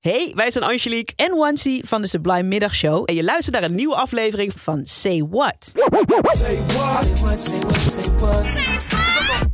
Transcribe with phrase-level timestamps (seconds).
[0.00, 3.02] Hey, wij zijn Angelique en Wansi van de Sublime Middagshow.
[3.04, 5.54] En je luistert naar een nieuwe aflevering van Say What.
[5.60, 6.36] Say what?
[6.36, 7.40] Say what?
[7.40, 8.46] Say what?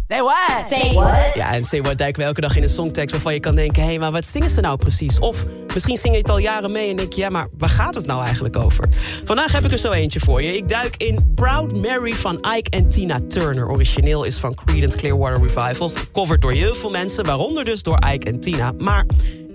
[0.09, 0.69] Say what?
[0.69, 1.35] Say what?
[1.35, 3.83] Ja, en Say What duiken we elke dag in een songtekst waarvan je kan denken...
[3.83, 5.19] hé, hey, maar wat zingen ze nou precies?
[5.19, 5.45] Of
[5.75, 7.21] misschien zing je het al jaren mee en denk je...
[7.21, 8.89] ja, maar waar gaat het nou eigenlijk over?
[9.25, 10.57] Vandaag heb ik er zo eentje voor je.
[10.57, 13.69] Ik duik in Proud Mary van Ike en Tina Turner.
[13.69, 15.89] Origineel is van Creedence Clearwater Revival.
[15.89, 18.73] Gecoverd door heel veel mensen, waaronder dus door Ike en Tina.
[18.79, 19.07] Maar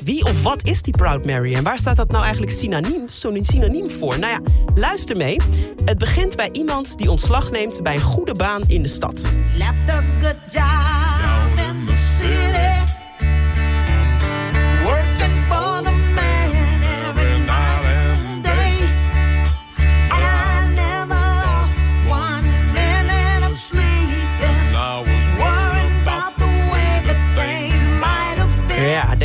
[0.08, 3.04] wie of wat is die Proud Mary en waar staat dat nou eigenlijk synoniem,
[3.44, 4.20] synoniem voor?
[4.20, 4.42] Nou ja,
[4.76, 5.38] luister mee.
[5.86, 9.22] Het begint bij iemand die ontslag neemt bij een goede baan in de stad.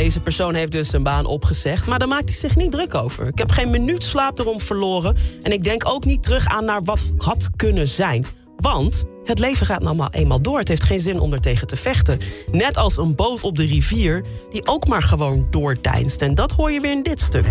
[0.03, 3.27] Deze persoon heeft dus zijn baan opgezegd, maar daar maakt hij zich niet druk over.
[3.27, 6.83] Ik heb geen minuut slaap erom verloren en ik denk ook niet terug aan naar
[6.83, 8.25] wat had kunnen zijn.
[8.55, 10.57] Want het leven gaat nou maar eenmaal door.
[10.57, 12.19] Het heeft geen zin om er tegen te vechten.
[12.51, 16.21] Net als een boot op de rivier die ook maar gewoon doordeinst.
[16.21, 17.47] En dat hoor je weer in dit stuk.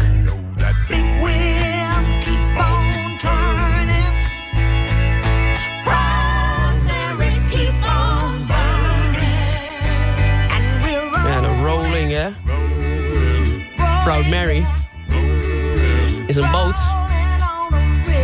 [14.05, 14.67] Proud Mary
[16.27, 16.77] is een boot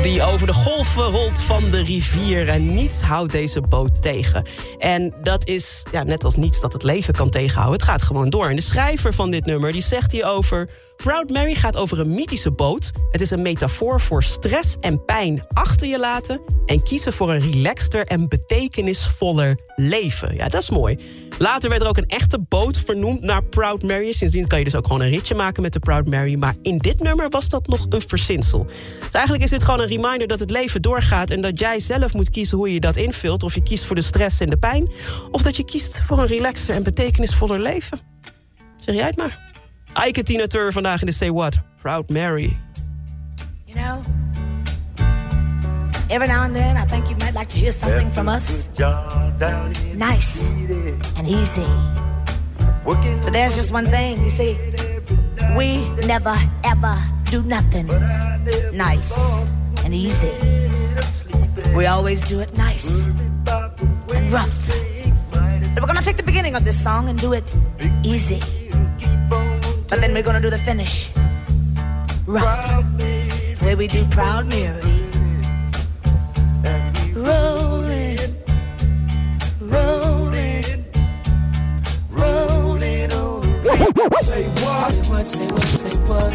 [0.02, 2.48] die over de golven rolt van de rivier.
[2.48, 4.46] En niets houdt deze boot tegen.
[4.78, 7.80] En dat is ja, net als niets dat het leven kan tegenhouden.
[7.80, 8.48] Het gaat gewoon door.
[8.48, 10.68] En de schrijver van dit nummer die zegt hierover...
[11.04, 12.90] Proud Mary gaat over een mythische boot.
[13.10, 16.40] Het is een metafoor voor stress en pijn achter je laten...
[16.66, 20.34] en kiezen voor een relaxter en betekenisvoller leven.
[20.34, 20.98] Ja, dat is mooi.
[21.38, 24.12] Later werd er ook een echte boot vernoemd naar Proud Mary.
[24.12, 26.34] Sindsdien kan je dus ook gewoon een ritje maken met de Proud Mary.
[26.34, 28.64] Maar in dit nummer was dat nog een verzinsel.
[29.00, 31.30] Dus eigenlijk is dit gewoon een reminder dat het leven doorgaat...
[31.30, 33.42] en dat jij zelf moet kiezen hoe je dat invult.
[33.42, 34.90] Of je kiest voor de stress en de pijn...
[35.30, 38.00] of dat je kiest voor een relaxter en betekenisvoller leven.
[38.76, 39.47] Zeg jij het maar.
[40.00, 41.58] Ike Tina Turner vandaag in de Say What.
[41.82, 42.56] Proud Mary.
[43.66, 44.00] You know,
[46.08, 48.68] every now and then I think you might like to hear something from us.
[49.96, 50.52] Nice
[51.16, 51.66] and easy.
[52.84, 54.56] But there's just one thing, you see,
[55.56, 57.88] we never ever do nothing
[58.72, 59.18] nice
[59.84, 60.30] and easy.
[61.74, 64.68] We always do it nice and rough.
[65.74, 67.44] But we're gonna take the beginning of this song and do it
[68.04, 68.40] easy.
[69.88, 71.10] But then we're gonna do the finish
[72.26, 72.84] rough.
[72.98, 74.82] It's the way we do Proud Mary.
[77.14, 78.18] Rolling,
[79.60, 80.84] rolling,
[82.10, 83.42] rolling on.
[84.22, 84.92] Say what?
[84.92, 85.26] Say what?
[85.26, 85.62] Say what?
[85.62, 86.32] Say what?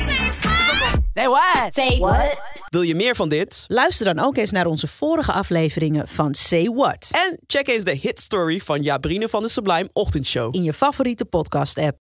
[1.16, 1.74] Say what?
[1.74, 2.42] Say what?
[2.70, 3.66] Wil je meer van dit?
[3.68, 7.10] Luister dan ook eens naar onze vorige afleveringen van Say What.
[7.12, 10.56] En check eens de hit story van Jabrine van de Sublime Ochtendshow.
[10.56, 12.04] In je favoriete podcast app.